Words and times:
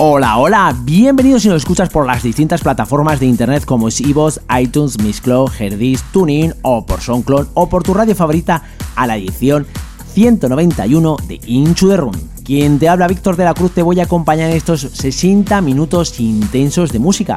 Hola, 0.00 0.38
hola, 0.38 0.76
bienvenidos 0.84 1.42
si 1.42 1.48
nos 1.48 1.56
escuchas 1.56 1.88
por 1.88 2.06
las 2.06 2.22
distintas 2.22 2.60
plataformas 2.60 3.18
de 3.18 3.26
internet 3.26 3.64
como 3.64 3.88
iVoox, 3.88 4.38
iTunes, 4.60 4.96
Mixcloud, 5.02 5.50
Herdis, 5.58 6.04
TuneIn 6.12 6.54
o 6.62 6.86
por 6.86 7.00
SoundCloud 7.00 7.48
o 7.54 7.68
por 7.68 7.82
tu 7.82 7.94
radio 7.94 8.14
favorita 8.14 8.62
a 8.94 9.08
la 9.08 9.16
edición 9.16 9.66
191 10.12 11.16
de 11.26 11.40
Into 11.46 11.88
the 11.88 11.96
Room. 11.96 12.14
Quien 12.44 12.78
te 12.78 12.88
habla 12.88 13.08
Víctor 13.08 13.34
de 13.34 13.42
la 13.42 13.54
Cruz 13.54 13.72
te 13.72 13.82
voy 13.82 13.98
a 13.98 14.04
acompañar 14.04 14.50
en 14.50 14.56
estos 14.56 14.82
60 14.82 15.60
minutos 15.62 16.20
intensos 16.20 16.92
de 16.92 17.00
música, 17.00 17.34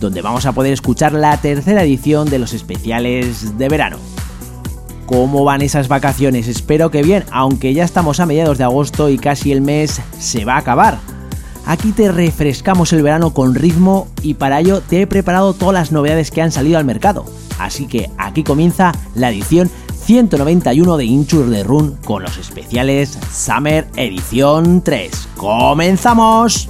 donde 0.00 0.22
vamos 0.22 0.44
a 0.44 0.50
poder 0.50 0.72
escuchar 0.72 1.12
la 1.12 1.36
tercera 1.36 1.84
edición 1.84 2.28
de 2.28 2.40
los 2.40 2.52
especiales 2.52 3.56
de 3.56 3.68
verano. 3.68 3.98
¿Cómo 5.06 5.44
van 5.44 5.62
esas 5.62 5.86
vacaciones? 5.86 6.48
Espero 6.48 6.90
que 6.90 7.04
bien, 7.04 7.22
aunque 7.30 7.74
ya 7.74 7.84
estamos 7.84 8.18
a 8.18 8.26
mediados 8.26 8.58
de 8.58 8.64
agosto 8.64 9.08
y 9.08 9.18
casi 9.18 9.52
el 9.52 9.60
mes 9.60 10.00
se 10.18 10.44
va 10.44 10.54
a 10.54 10.58
acabar. 10.58 11.11
Aquí 11.66 11.92
te 11.92 12.10
refrescamos 12.10 12.92
el 12.92 13.02
verano 13.02 13.32
con 13.32 13.54
ritmo 13.54 14.08
y 14.22 14.34
para 14.34 14.60
ello 14.60 14.80
te 14.80 15.02
he 15.02 15.06
preparado 15.06 15.54
todas 15.54 15.74
las 15.74 15.92
novedades 15.92 16.30
que 16.30 16.42
han 16.42 16.52
salido 16.52 16.78
al 16.78 16.84
mercado. 16.84 17.24
Así 17.58 17.86
que 17.86 18.10
aquí 18.18 18.42
comienza 18.42 18.92
la 19.14 19.30
edición 19.30 19.70
191 20.04 20.96
de 20.96 21.04
Inchur 21.04 21.48
de 21.48 21.62
Run 21.62 21.96
con 22.04 22.22
los 22.22 22.36
especiales 22.36 23.18
Summer 23.32 23.86
Edición 23.96 24.82
3. 24.82 25.28
¡Comenzamos! 25.36 26.68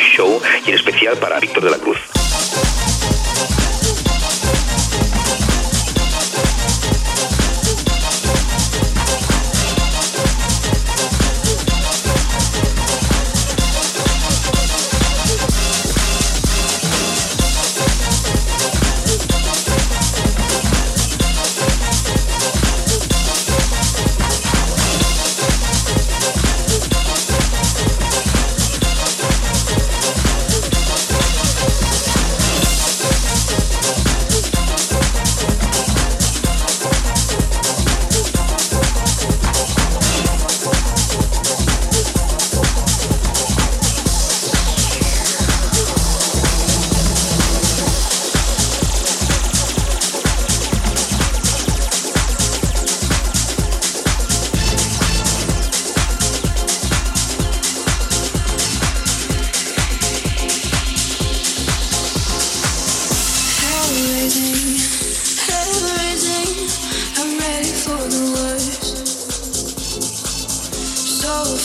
Show 0.00 0.31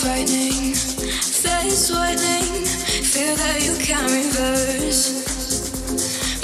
Frightening, 0.07 0.71
face 0.71 1.91
whitening. 1.91 2.63
Feel 3.03 3.35
that 3.35 3.59
you 3.59 3.75
can't 3.75 4.07
reverse. 4.07 5.11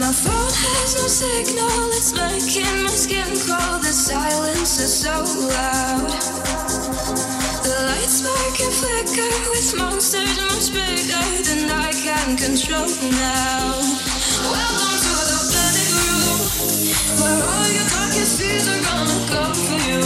My 0.04 0.12
phone 0.12 0.52
has 0.52 0.90
no 1.00 1.08
signal, 1.08 1.88
it's 1.96 2.12
making 2.12 2.84
my 2.84 2.92
skin 2.92 3.32
crawl. 3.48 3.80
The 3.80 3.96
silence 3.96 4.84
is 4.84 4.92
so 4.92 5.16
loud. 5.48 6.12
The 7.64 7.76
lights 7.88 8.20
spark 8.20 8.58
and 8.68 8.76
flicker 8.84 9.32
with 9.56 9.80
monsters 9.80 10.36
much 10.44 10.68
bigger 10.76 11.24
than 11.48 11.72
I 11.72 11.96
can 12.04 12.36
control 12.36 12.92
now. 13.16 13.80
Welcome 14.44 15.00
to 15.08 15.16
the 15.32 15.40
panic 15.56 15.88
room, 16.04 16.36
where 17.16 17.40
all 17.48 17.70
your 17.72 17.88
darkest 17.96 18.44
fears 18.44 18.68
are 18.68 18.84
gonna 18.84 19.20
come 19.32 19.56
for 19.56 19.80
you, 19.88 20.04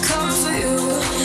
come 0.00 0.32
for 0.32 0.56
you. 0.56 1.15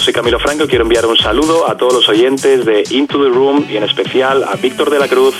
Soy 0.00 0.14
Camilo 0.14 0.38
Franco. 0.38 0.66
Quiero 0.66 0.84
enviar 0.84 1.04
un 1.04 1.16
saludo 1.16 1.68
a 1.68 1.76
todos 1.76 1.92
los 1.92 2.08
oyentes 2.08 2.64
de 2.64 2.84
Into 2.90 3.22
the 3.22 3.28
Room 3.28 3.66
y 3.68 3.76
en 3.76 3.84
especial 3.84 4.44
a 4.44 4.56
Víctor 4.56 4.88
de 4.88 4.98
la 4.98 5.08
Cruz. 5.08 5.34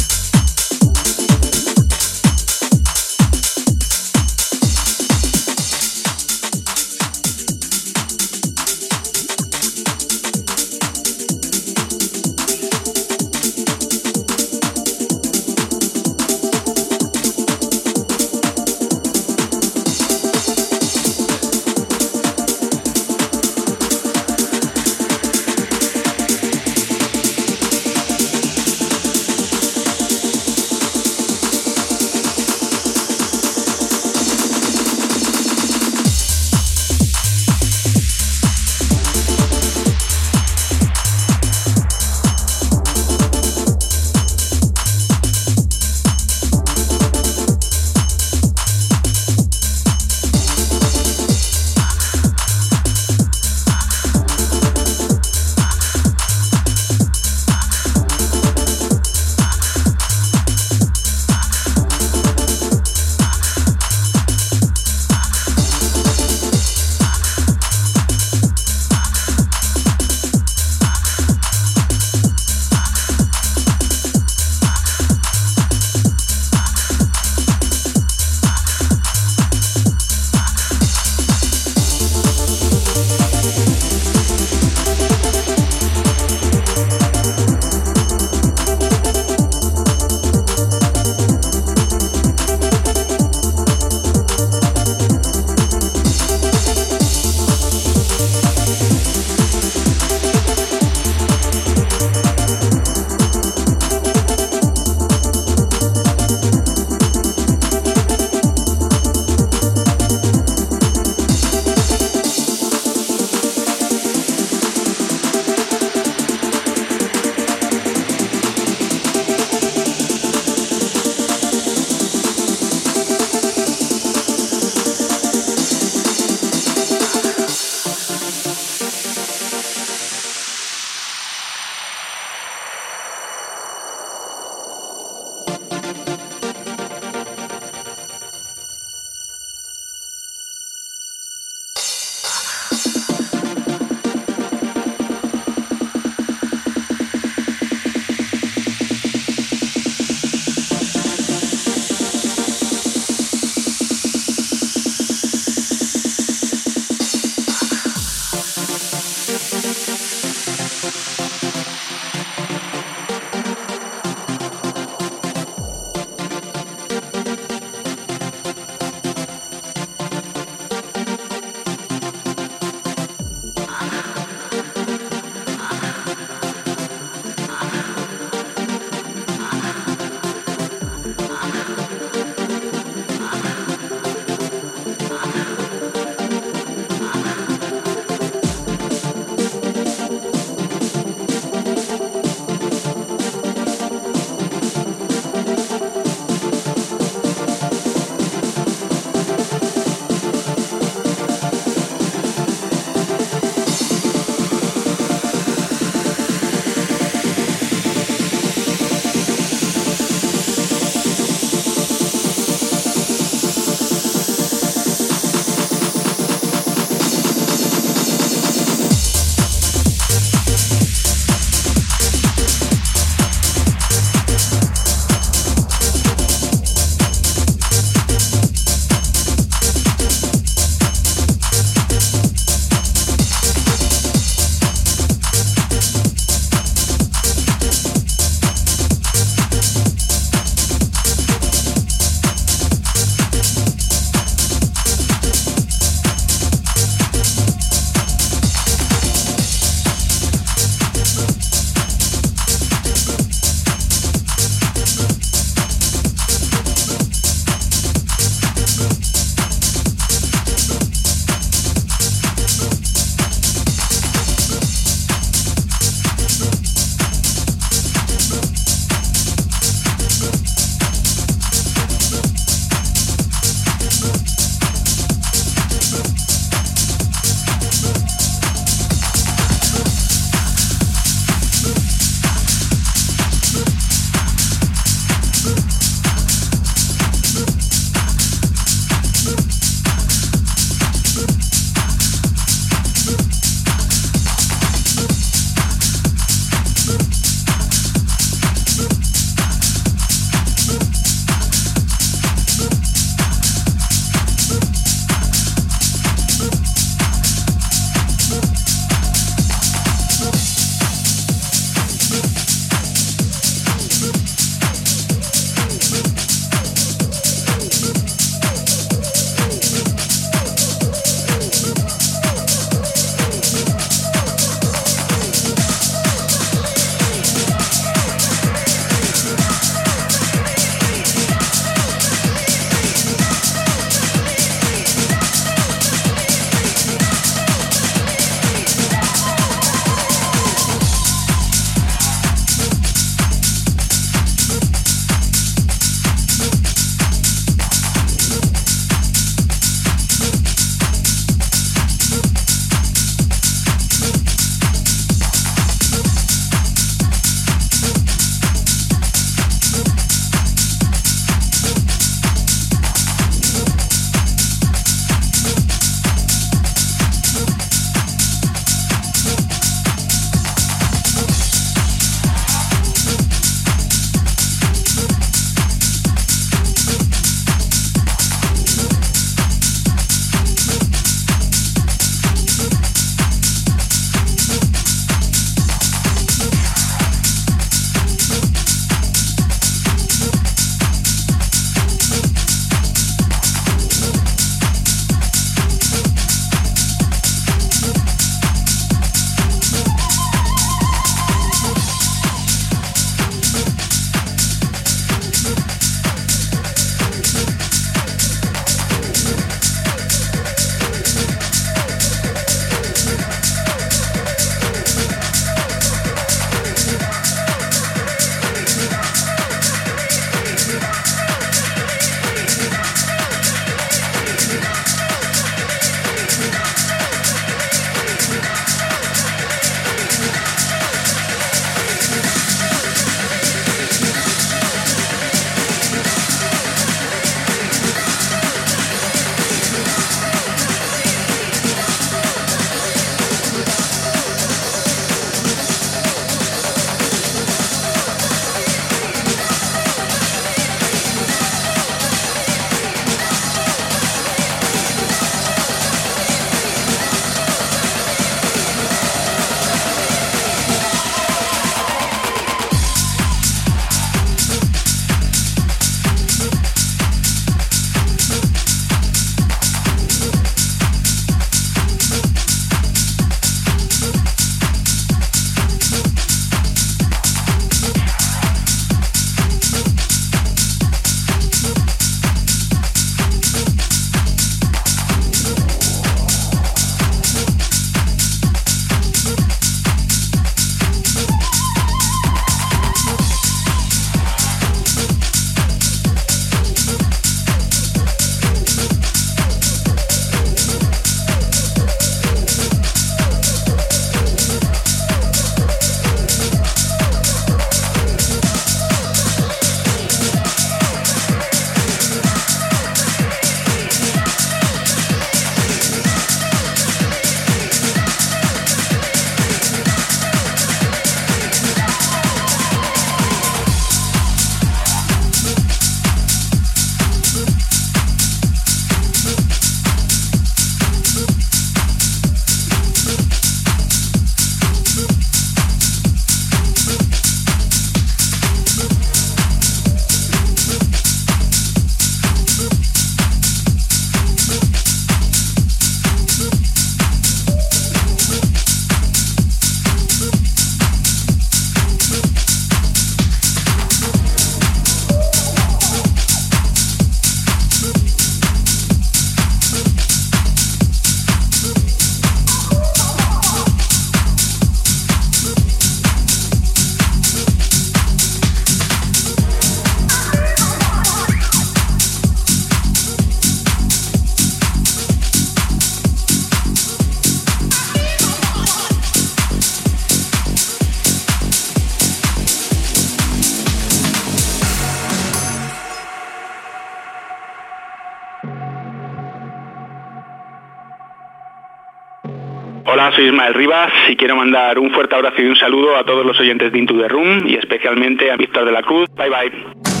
Soy 593.21 593.27
Ismael 593.27 593.53
Rivas 593.53 593.91
y 594.09 594.15
quiero 594.15 594.35
mandar 594.35 594.79
un 594.79 594.91
fuerte 594.91 595.13
abrazo 595.13 595.41
y 595.41 595.45
un 595.45 595.55
saludo 595.55 595.95
a 595.95 596.03
todos 596.03 596.25
los 596.25 596.39
oyentes 596.39 596.71
de 596.71 596.79
Into 596.79 596.97
the 596.97 597.07
Room 597.07 597.43
y 597.45 597.55
especialmente 597.55 598.31
a 598.31 598.35
Víctor 598.35 598.65
de 598.65 598.71
la 598.71 598.81
Cruz. 598.81 599.07
Bye 599.15 599.29
bye. 599.29 600.00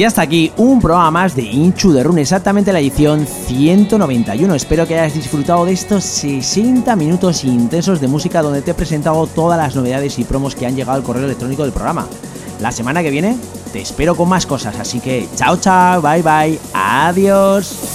Ya 0.00 0.06
está 0.06 0.22
aquí 0.22 0.50
un 0.56 0.80
programa 0.80 1.10
más 1.10 1.36
de 1.36 1.42
Inchu 1.42 1.92
de 1.92 2.02
Run, 2.02 2.16
exactamente 2.16 2.72
la 2.72 2.80
edición 2.80 3.26
191. 3.26 4.54
Espero 4.54 4.86
que 4.86 4.98
hayas 4.98 5.12
disfrutado 5.12 5.66
de 5.66 5.72
estos 5.72 6.04
60 6.04 6.96
minutos 6.96 7.44
intensos 7.44 8.00
de 8.00 8.08
música 8.08 8.40
donde 8.40 8.62
te 8.62 8.70
he 8.70 8.74
presentado 8.74 9.26
todas 9.26 9.58
las 9.58 9.76
novedades 9.76 10.18
y 10.18 10.24
promos 10.24 10.54
que 10.54 10.64
han 10.64 10.74
llegado 10.74 10.96
al 10.96 11.04
correo 11.04 11.26
electrónico 11.26 11.64
del 11.64 11.72
programa. 11.72 12.06
La 12.62 12.72
semana 12.72 13.02
que 13.02 13.10
viene 13.10 13.36
te 13.74 13.82
espero 13.82 14.16
con 14.16 14.26
más 14.26 14.46
cosas, 14.46 14.80
así 14.80 15.00
que 15.00 15.28
chao 15.36 15.58
chao, 15.58 16.00
bye 16.00 16.22
bye, 16.22 16.58
adiós. 16.72 17.89